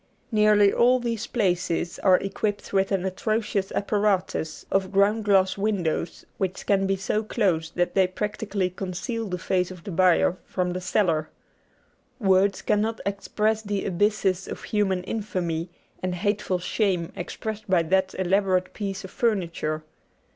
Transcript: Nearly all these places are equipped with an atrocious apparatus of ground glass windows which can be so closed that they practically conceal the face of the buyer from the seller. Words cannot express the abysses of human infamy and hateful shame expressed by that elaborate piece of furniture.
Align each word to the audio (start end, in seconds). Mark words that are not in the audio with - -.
Nearly 0.31 0.73
all 0.73 0.99
these 0.99 1.27
places 1.27 1.99
are 1.99 2.17
equipped 2.17 2.73
with 2.73 2.91
an 2.91 3.05
atrocious 3.05 3.71
apparatus 3.71 4.65
of 4.71 4.91
ground 4.91 5.25
glass 5.25 5.59
windows 5.59 6.25
which 6.39 6.65
can 6.65 6.87
be 6.87 6.95
so 6.95 7.21
closed 7.23 7.75
that 7.75 7.93
they 7.93 8.07
practically 8.07 8.71
conceal 8.71 9.27
the 9.29 9.37
face 9.37 9.69
of 9.69 9.83
the 9.83 9.91
buyer 9.91 10.37
from 10.47 10.73
the 10.73 10.81
seller. 10.81 11.29
Words 12.19 12.63
cannot 12.63 12.99
express 13.05 13.61
the 13.61 13.85
abysses 13.85 14.47
of 14.47 14.63
human 14.63 15.03
infamy 15.03 15.69
and 16.01 16.15
hateful 16.15 16.57
shame 16.57 17.13
expressed 17.15 17.69
by 17.69 17.83
that 17.83 18.15
elaborate 18.17 18.73
piece 18.73 19.03
of 19.03 19.11
furniture. 19.11 19.83